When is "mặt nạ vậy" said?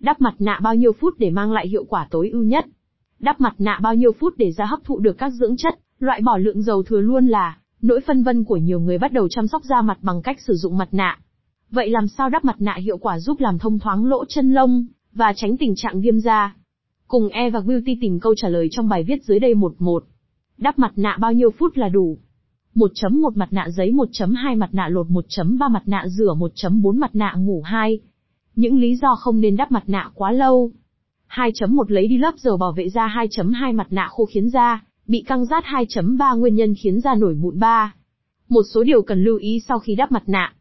10.78-11.90